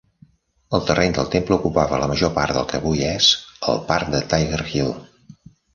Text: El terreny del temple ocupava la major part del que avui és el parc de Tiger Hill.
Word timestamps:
El 0.77 0.81
terreny 0.87 1.13
del 1.17 1.29
temple 1.35 1.55
ocupava 1.59 2.01
la 2.05 2.09
major 2.13 2.33
part 2.39 2.57
del 2.59 2.67
que 2.73 2.81
avui 2.81 3.07
és 3.13 3.29
el 3.75 3.87
parc 3.93 4.13
de 4.17 4.27
Tiger 4.35 4.63
Hill. 4.75 4.95